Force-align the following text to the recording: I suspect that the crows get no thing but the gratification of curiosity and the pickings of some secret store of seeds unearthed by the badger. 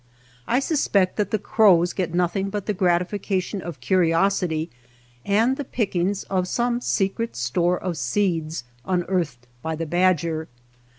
I 0.47 0.59
suspect 0.59 1.15
that 1.17 1.29
the 1.29 1.37
crows 1.37 1.93
get 1.93 2.11
no 2.11 2.25
thing 2.25 2.49
but 2.49 2.65
the 2.65 2.73
gratification 2.73 3.61
of 3.61 3.79
curiosity 3.81 4.71
and 5.23 5.57
the 5.57 5.63
pickings 5.63 6.23
of 6.23 6.47
some 6.47 6.81
secret 6.81 7.35
store 7.35 7.77
of 7.77 7.99
seeds 7.99 8.63
unearthed 8.83 9.45
by 9.61 9.75
the 9.75 9.85
badger. 9.85 10.47